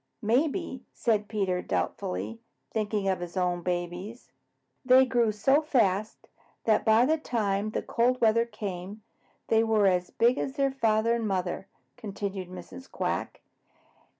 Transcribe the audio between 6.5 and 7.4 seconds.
that by the